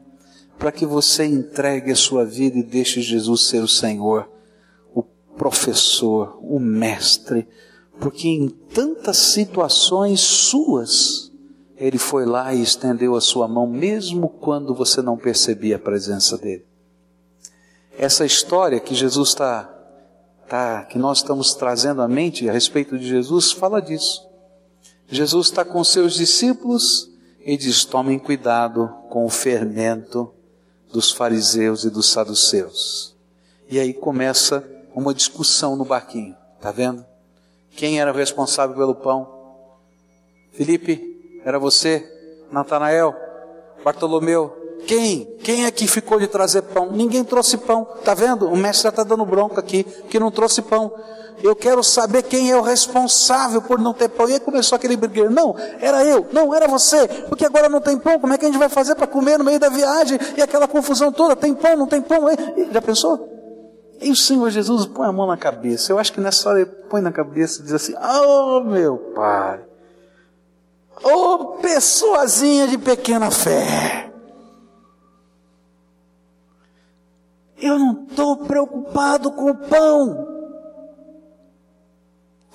[0.58, 4.28] para que você entregue a sua vida e deixe Jesus ser o Senhor,
[4.96, 5.04] o
[5.38, 7.48] professor, o mestre,
[8.00, 11.29] porque em tantas situações suas,
[11.80, 16.38] ele foi lá e estendeu a sua mão, mesmo quando você não percebia a presença
[16.38, 16.66] dele.
[17.98, 19.64] Essa história que Jesus está,
[20.48, 24.28] tá, que nós estamos trazendo à mente a respeito de Jesus, fala disso.
[25.08, 27.10] Jesus está com seus discípulos
[27.46, 30.32] e diz: tomem cuidado com o fermento
[30.92, 33.16] dos fariseus e dos saduceus.
[33.70, 37.06] E aí começa uma discussão no barquinho, tá vendo?
[37.72, 39.40] Quem era o responsável pelo pão?
[40.52, 41.09] Felipe,
[41.50, 42.06] era você?
[42.52, 43.16] Natanael?
[43.84, 44.56] Bartolomeu?
[44.88, 45.26] Quem?
[45.44, 46.92] Quem é que ficou de trazer pão?
[46.92, 48.48] Ninguém trouxe pão, tá vendo?
[48.48, 50.94] O mestre já está dando bronca aqui, que não trouxe pão
[51.44, 54.30] eu quero saber quem é o responsável por não ter pão.
[54.30, 57.98] E aí começou aquele brigueiro, não, era eu, não, era você, porque agora não tem
[57.98, 60.20] pão, como é que a gente vai fazer para comer no meio da viagem?
[60.38, 62.26] E aquela confusão toda, tem pão, não tem pão?
[62.30, 63.38] E, já pensou?
[64.02, 65.92] E o Senhor Jesus põe a mão na cabeça.
[65.92, 69.60] Eu acho que nessa hora ele põe na cabeça e diz assim: Oh, meu Pai,
[71.04, 74.12] oh, pessoazinha de pequena fé.
[77.58, 80.28] Eu não estou preocupado com o pão.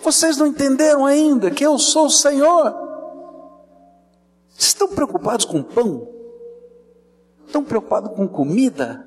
[0.02, 2.72] Vocês não entenderam ainda que eu sou o Senhor?
[4.50, 6.08] Vocês estão preocupados com pão?
[7.46, 9.06] Estão preocupados com comida?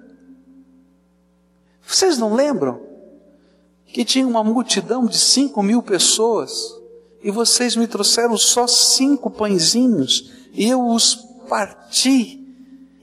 [1.86, 2.82] Vocês não lembram
[3.86, 6.77] que tinha uma multidão de cinco mil pessoas
[7.24, 11.16] e vocês me trouxeram só cinco pãezinhos e eu os
[11.50, 12.44] parti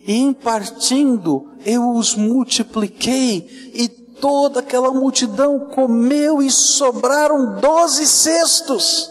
[0.07, 3.89] e em partindo eu os multipliquei e
[4.21, 9.11] toda aquela multidão comeu e sobraram doze cestos.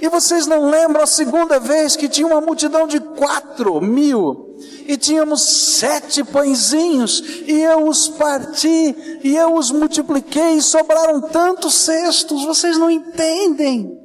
[0.00, 4.56] E vocês não lembram a segunda vez que tinha uma multidão de quatro mil
[4.86, 11.74] e tínhamos sete pãezinhos e eu os parti e eu os multipliquei e sobraram tantos
[11.74, 12.44] cestos.
[12.44, 13.99] Vocês não entendem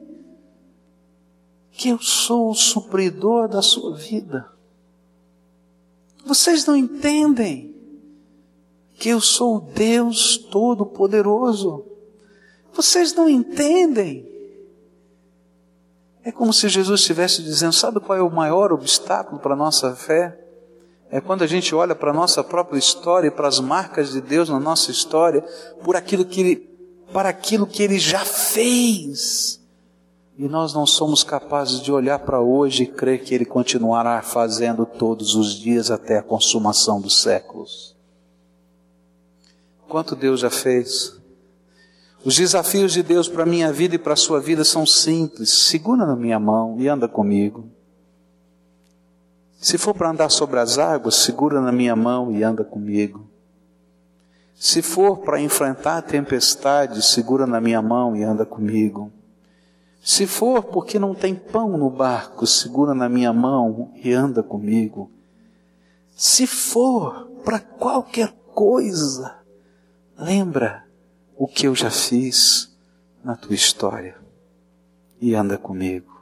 [1.78, 4.50] que eu sou o supridor da sua vida.
[6.26, 7.76] Vocês não entendem
[8.96, 11.86] que eu sou o Deus Todo-Poderoso.
[12.74, 14.36] Vocês não entendem
[16.26, 19.96] é como se Jesus estivesse dizendo: sabe qual é o maior obstáculo para a nossa
[19.96, 20.36] fé?
[21.12, 24.20] É quando a gente olha para a nossa própria história e para as marcas de
[24.20, 25.42] Deus na nossa história,
[25.84, 26.56] por aquilo que ele,
[27.14, 29.62] para aquilo que Ele já fez.
[30.38, 34.86] E nós não somos capazes de olhar para hoje e crer que Ele continuará fazendo
[34.86, 37.96] todos os dias até a consumação dos séculos.
[39.88, 41.16] Quanto Deus já fez?
[42.26, 45.50] Os desafios de Deus para a minha vida e para a sua vida são simples.
[45.68, 47.70] Segura na minha mão e anda comigo.
[49.62, 53.26] Se for para andar sobre as águas, segura na minha mão e anda comigo.
[54.54, 59.12] Se for para enfrentar a tempestade, segura na minha mão e anda comigo.
[60.06, 65.10] Se for porque não tem pão no barco, segura na minha mão e anda comigo.
[66.16, 69.40] Se for para qualquer coisa,
[70.16, 70.86] lembra
[71.36, 72.72] o que eu já fiz
[73.24, 74.16] na tua história
[75.20, 76.22] e anda comigo.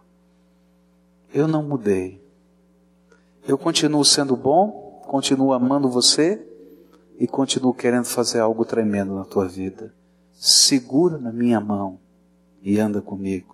[1.34, 2.24] Eu não mudei.
[3.46, 6.42] Eu continuo sendo bom, continuo amando você
[7.20, 9.94] e continuo querendo fazer algo tremendo na tua vida.
[10.32, 12.00] Segura na minha mão
[12.62, 13.53] e anda comigo.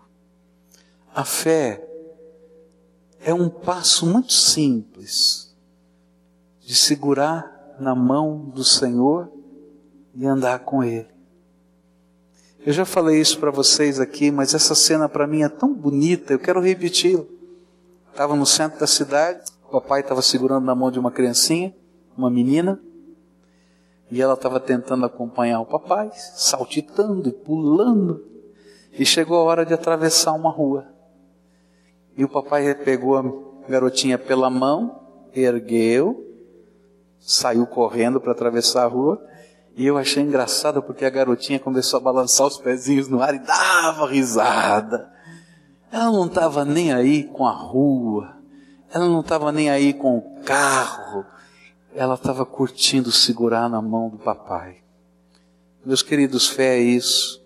[1.20, 1.86] A fé
[3.20, 5.54] é um passo muito simples
[6.62, 9.30] de segurar na mão do Senhor
[10.16, 11.10] e andar com Ele.
[12.66, 16.32] Eu já falei isso para vocês aqui, mas essa cena para mim é tão bonita,
[16.32, 17.26] eu quero repeti-la.
[18.10, 21.76] Estava no centro da cidade, o papai estava segurando na mão de uma criancinha,
[22.18, 22.80] uma menina,
[24.10, 28.24] e ela estava tentando acompanhar o papai, saltitando e pulando,
[28.94, 30.98] e chegou a hora de atravessar uma rua.
[32.20, 33.24] E o papai pegou a
[33.70, 35.00] garotinha pela mão,
[35.34, 36.22] ergueu,
[37.18, 39.26] saiu correndo para atravessar a rua,
[39.74, 43.40] e eu achei engraçado porque a garotinha começou a balançar os pezinhos no ar e
[43.40, 45.10] dava risada.
[45.90, 48.36] Ela não estava nem aí com a rua,
[48.94, 51.26] ela não estava nem aí com o carro,
[51.96, 54.80] ela estava curtindo segurar na mão do papai.
[55.86, 57.39] Meus queridos, fé é isso.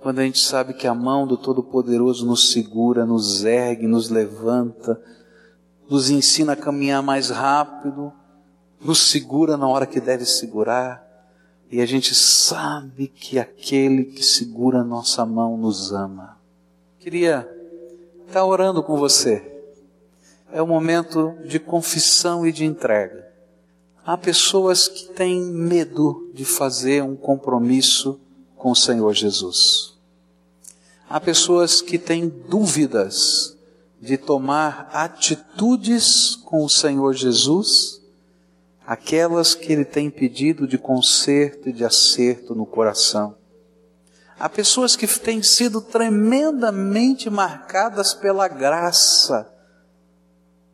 [0.00, 5.00] Quando a gente sabe que a mão do Todo-Poderoso nos segura, nos ergue, nos levanta,
[5.90, 8.10] nos ensina a caminhar mais rápido,
[8.80, 11.06] nos segura na hora que deve segurar
[11.70, 16.36] e a gente sabe que aquele que segura a nossa mão nos ama.
[16.98, 17.48] Queria
[18.26, 19.62] estar orando com você.
[20.50, 23.28] É um momento de confissão e de entrega.
[24.04, 28.18] Há pessoas que têm medo de fazer um compromisso
[28.60, 29.94] com o Senhor Jesus.
[31.08, 33.56] Há pessoas que têm dúvidas
[34.00, 38.00] de tomar atitudes com o Senhor Jesus
[38.86, 43.36] aquelas que ele tem pedido de conserto e de acerto no coração.
[44.38, 49.48] Há pessoas que têm sido tremendamente marcadas pela graça,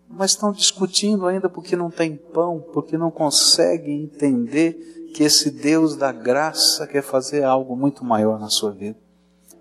[0.08, 5.96] mas estão discutindo ainda porque não tem pão, porque não conseguem entender que esse Deus
[5.96, 8.98] da graça quer fazer algo muito maior na sua vida.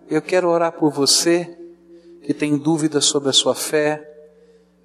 [0.10, 1.58] Eu quero orar por você
[2.24, 4.06] que tem dúvidas sobre a sua fé,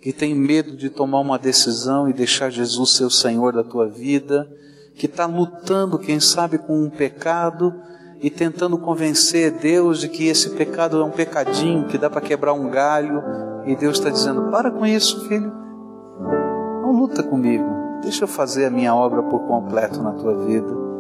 [0.01, 3.89] que tem medo de tomar uma decisão e deixar Jesus ser o Senhor da tua
[3.89, 4.49] vida,
[4.95, 7.75] que está lutando, quem sabe, com um pecado
[8.23, 12.53] e tentando convencer Deus de que esse pecado é um pecadinho, que dá para quebrar
[12.53, 13.21] um galho,
[13.67, 15.53] e Deus está dizendo: para com isso, filho,
[16.81, 20.91] não luta comigo, deixa eu fazer a minha obra por completo na tua vida.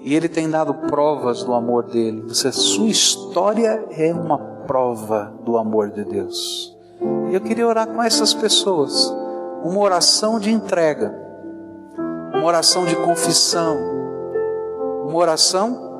[0.00, 2.22] E Ele tem dado provas do amor dele.
[2.28, 6.76] Você, sua história é uma prova do amor de Deus.
[7.30, 9.14] E eu queria orar com essas pessoas.
[9.62, 11.14] Uma oração de entrega,
[12.34, 13.78] uma oração de confissão,
[15.04, 15.92] uma oração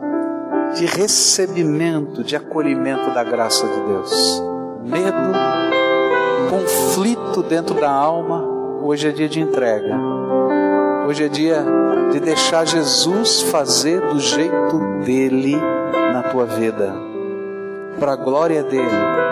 [0.74, 4.42] de recebimento, de acolhimento da graça de Deus.
[4.82, 5.32] Medo,
[6.50, 8.51] conflito dentro da alma,
[8.82, 9.96] hoje é dia de entrega.
[11.06, 11.64] Hoje é dia
[12.10, 15.56] de deixar Jesus fazer do jeito dele
[16.12, 16.92] na tua vida,
[17.98, 19.22] para a glória dele.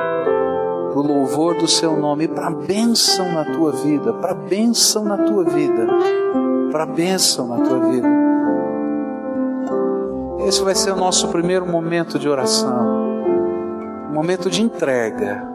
[0.91, 5.45] Para o louvor do seu nome, para bênção na tua vida, para bênção na tua
[5.45, 5.87] vida,
[6.73, 8.09] para bênção na tua vida.
[10.49, 12.75] Esse vai ser o nosso primeiro momento de oração,
[14.13, 15.50] momento de entrega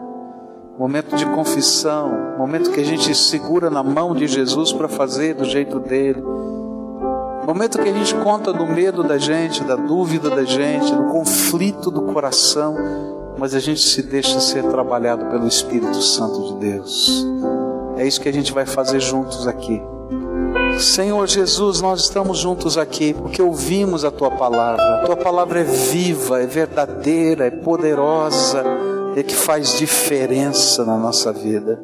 [0.78, 5.44] momento de confissão, momento que a gente segura na mão de Jesus para fazer do
[5.44, 6.22] jeito dele.
[7.46, 11.90] Momento que a gente conta do medo da gente, da dúvida da gente, do conflito
[11.90, 12.76] do coração,
[13.38, 17.26] mas a gente se deixa ser trabalhado pelo Espírito Santo de Deus.
[17.96, 19.80] É isso que a gente vai fazer juntos aqui.
[20.78, 24.82] Senhor Jesus, nós estamos juntos aqui porque ouvimos a tua palavra.
[24.96, 28.62] A tua palavra é viva, é verdadeira, é poderosa,
[29.16, 31.82] é que faz diferença na nossa vida.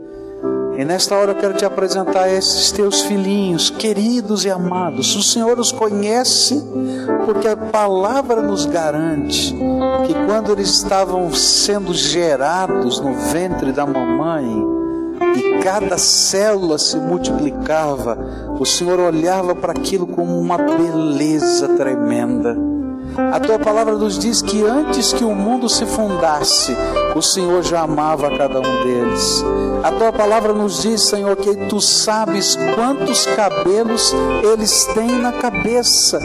[0.76, 5.16] E nesta hora eu quero te apresentar esses teus filhinhos, queridos e amados.
[5.16, 6.62] O Senhor os conhece,
[7.24, 9.54] porque a palavra nos garante
[10.06, 14.72] que quando eles estavam sendo gerados no ventre da mamãe,
[15.36, 18.18] e cada célula se multiplicava,
[18.58, 22.71] o Senhor olhava para aquilo como uma beleza tremenda.
[23.16, 26.74] A tua palavra nos diz que antes que o mundo se fundasse,
[27.14, 29.44] o Senhor já amava cada um deles.
[29.82, 36.18] A tua palavra nos diz, Senhor, que tu sabes quantos cabelos eles têm na cabeça,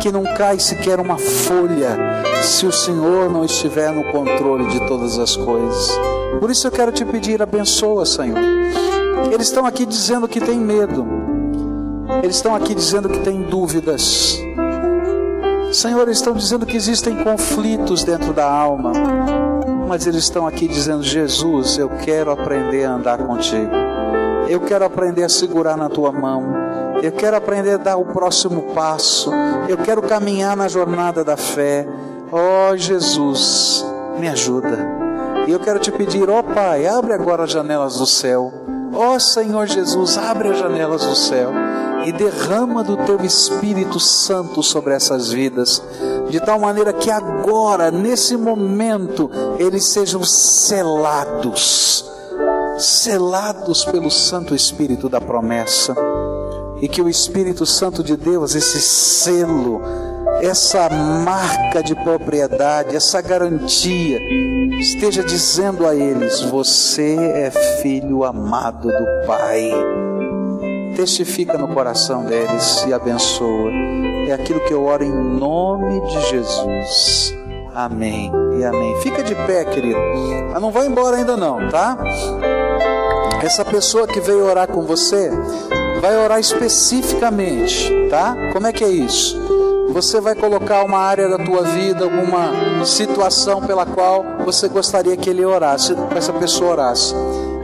[0.00, 1.96] que não cai sequer uma folha,
[2.42, 5.98] se o Senhor não estiver no controle de todas as coisas.
[6.38, 8.38] Por isso eu quero te pedir, abençoa, Senhor.
[9.32, 11.06] Eles estão aqui dizendo que tem medo.
[12.22, 14.38] Eles estão aqui dizendo que tem dúvidas.
[15.72, 18.92] Senhor, estão dizendo que existem conflitos dentro da alma,
[19.86, 23.70] mas eles estão aqui dizendo: Jesus, eu quero aprender a andar contigo,
[24.48, 26.54] eu quero aprender a segurar na tua mão,
[27.02, 29.30] eu quero aprender a dar o próximo passo,
[29.68, 31.86] eu quero caminhar na jornada da fé.
[32.32, 33.84] Ó oh, Jesus,
[34.18, 34.86] me ajuda.
[35.46, 38.52] E eu quero te pedir, ó oh, Pai, abre agora as janelas do céu.
[38.92, 41.52] Ó oh, Senhor Jesus, abre as janelas do céu
[42.04, 45.82] e derrama do teu Espírito Santo sobre essas vidas,
[46.30, 52.04] de tal maneira que agora, nesse momento, eles sejam selados,
[52.78, 55.94] selados pelo Santo Espírito da promessa,
[56.80, 59.80] e que o Espírito Santo de Deus, esse selo,
[60.40, 64.20] essa marca de propriedade, essa garantia,
[64.78, 67.50] esteja dizendo a eles: Você é
[67.82, 70.07] filho amado do Pai
[70.98, 73.70] testifica no coração deles e abençoa.
[74.26, 77.32] É aquilo que eu oro em nome de Jesus.
[77.72, 79.00] Amém e amém.
[79.00, 80.00] Fica de pé, querido.
[80.52, 81.96] Mas não vai embora ainda não, tá?
[83.40, 85.30] Essa pessoa que veio orar com você
[86.00, 88.34] vai orar especificamente, tá?
[88.52, 89.40] Como é que é isso?
[89.90, 95.30] Você vai colocar uma área da tua vida, alguma situação pela qual você gostaria que
[95.30, 97.14] ele orasse, que essa pessoa orasse.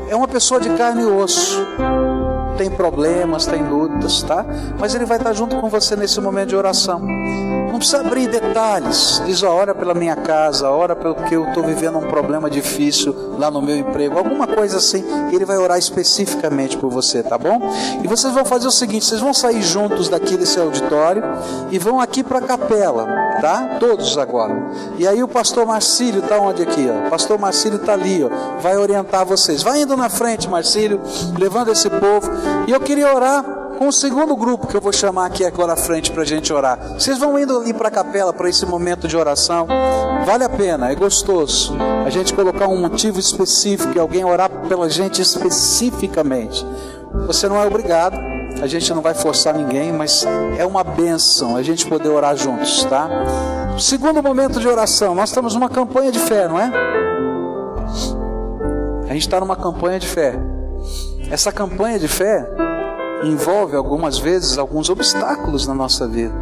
[0.09, 1.67] É uma pessoa de carne e osso
[2.57, 4.45] tem problemas, tem lutas, tá?
[4.79, 7.03] Mas Ele vai estar junto com você nesse momento de oração.
[7.85, 9.21] Precisa abrir detalhes.
[9.27, 13.51] Diz, ó, ora pela minha casa, ora porque eu estou vivendo um problema difícil lá
[13.51, 15.05] no meu emprego, alguma coisa assim.
[15.31, 17.61] Ele vai orar especificamente por você, tá bom?
[18.03, 21.23] E vocês vão fazer o seguinte: vocês vão sair juntos daqui desse auditório
[21.71, 23.07] e vão aqui para a capela,
[23.43, 23.77] tá?
[23.79, 24.57] Todos agora.
[24.97, 27.07] E aí o pastor Marcílio está onde aqui, ó?
[27.07, 28.31] O pastor Marcílio está ali, ó.
[28.63, 29.63] Vai orientar vocês.
[29.63, 31.03] Vai indo na frente, Marcílio,
[31.39, 32.31] levando esse povo.
[32.67, 36.11] E eu queria orar o segundo grupo que eu vou chamar aqui agora à frente
[36.11, 36.79] para a gente orar.
[36.95, 39.67] Vocês vão indo ali para a capela para esse momento de oração.
[40.25, 41.75] Vale a pena, é gostoso.
[42.05, 46.67] A gente colocar um motivo específico e alguém orar pela gente especificamente.
[47.27, 48.17] Você não é obrigado,
[48.61, 50.27] a gente não vai forçar ninguém, mas
[50.59, 53.09] é uma benção a gente poder orar juntos, tá?
[53.79, 56.71] Segundo momento de oração, nós estamos numa campanha de fé, não é?
[59.09, 60.35] A gente está numa campanha de fé.
[61.31, 62.47] Essa campanha de fé
[63.31, 66.35] envolve algumas vezes alguns obstáculos na nossa vida.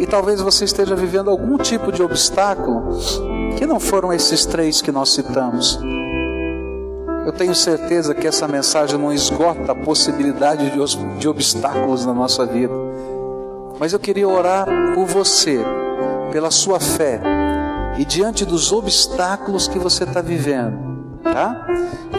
[0.00, 2.98] E talvez você esteja vivendo algum tipo de obstáculo
[3.56, 5.78] que não foram esses três que nós citamos.
[7.24, 10.70] Eu tenho certeza que essa mensagem não esgota a possibilidade
[11.18, 12.74] de, obstáculos na nossa vida.
[13.78, 15.58] Mas eu queria orar por você,
[16.30, 17.20] pela sua fé
[17.96, 20.93] e diante dos obstáculos que você está vivendo
[21.24, 21.66] tá?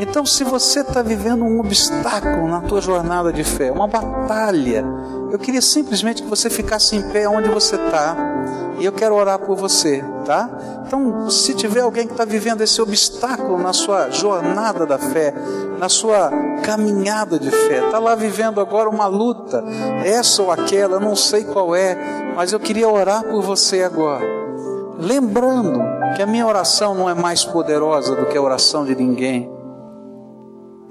[0.02, 4.84] Então, se você está vivendo um obstáculo na tua jornada de fé, uma batalha,
[5.32, 8.16] eu queria simplesmente que você ficasse em pé onde você está.
[8.78, 10.50] E eu quero orar por você, tá?
[10.86, 15.34] Então, se tiver alguém que está vivendo esse obstáculo na sua jornada da fé,
[15.80, 16.30] na sua
[16.62, 19.64] caminhada de fé, está lá vivendo agora uma luta,
[20.04, 21.98] essa ou aquela, não sei qual é,
[22.36, 24.45] mas eu queria orar por você agora.
[25.00, 25.80] Lembrando
[26.16, 29.50] que a minha oração não é mais poderosa do que a oração de ninguém,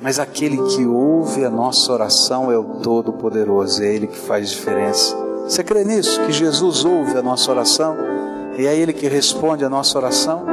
[0.00, 5.16] mas aquele que ouve a nossa oração é o Todo-Poderoso, é Ele que faz diferença.
[5.48, 6.20] Você crê nisso?
[6.22, 7.96] Que Jesus ouve a nossa oração
[8.58, 10.44] e é Ele que responde a nossa oração?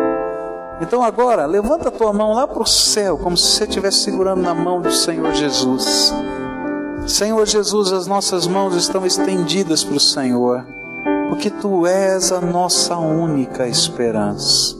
[0.81, 4.41] Então agora, levanta a tua mão lá para o céu, como se você estivesse segurando
[4.41, 6.13] na mão do Senhor Jesus.
[7.05, 10.65] Senhor Jesus, as nossas mãos estão estendidas para o Senhor,
[11.31, 14.75] porque Tu és a nossa única esperança.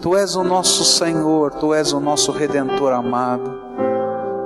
[0.00, 3.52] Tu és o nosso Senhor, Tu és o nosso Redentor amado.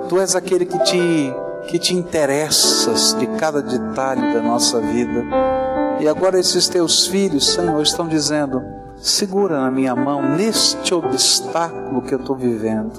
[0.09, 1.33] Tu és aquele que te,
[1.69, 5.25] que te interessas de cada detalhe da nossa vida.
[6.01, 8.61] E agora esses teus filhos, Senhor, estão dizendo:
[8.97, 12.99] segura na minha mão neste obstáculo que eu estou vivendo.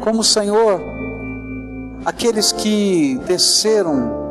[0.00, 0.80] Como, Senhor,
[2.04, 4.25] aqueles que desceram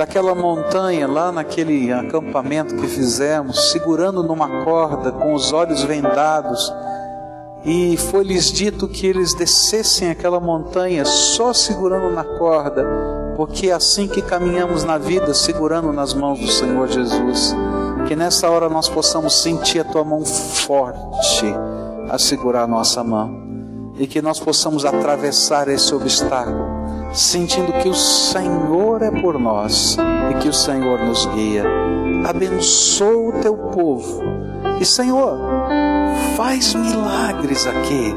[0.00, 6.72] daquela montanha lá naquele acampamento que fizemos, segurando numa corda com os olhos vendados,
[7.66, 12.82] e foi-lhes dito que eles descessem aquela montanha só segurando na corda,
[13.36, 17.54] porque é assim que caminhamos na vida, segurando nas mãos do Senhor Jesus.
[18.08, 21.44] Que nessa hora nós possamos sentir a tua mão forte
[22.08, 23.38] a segurar a nossa mão.
[23.98, 26.79] E que nós possamos atravessar esse obstáculo,
[27.12, 29.96] sentindo que o Senhor é por nós
[30.30, 31.64] e que o Senhor nos guia.
[32.26, 34.22] Abençoa o teu povo
[34.80, 35.38] e, Senhor,
[36.36, 38.14] faz milagres aqui.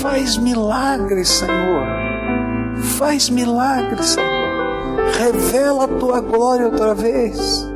[0.00, 1.86] Faz milagres, Senhor.
[2.98, 4.52] Faz milagres, Senhor.
[5.18, 7.66] Revela a tua glória outra vez.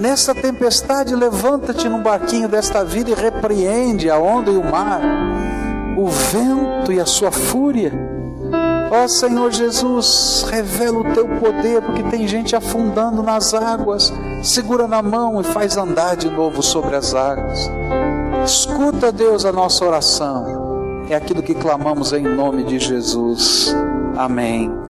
[0.00, 5.00] Nessa tempestade, levanta-te no barquinho desta vida e repreende a onda e o mar
[5.96, 8.11] o vento e a sua fúria.
[8.94, 14.12] Ó Senhor Jesus, revela o teu poder, porque tem gente afundando nas águas.
[14.42, 17.70] Segura na mão e faz andar de novo sobre as águas.
[18.44, 21.04] Escuta, Deus, a nossa oração.
[21.08, 23.74] É aquilo que clamamos em nome de Jesus.
[24.14, 24.82] Amém.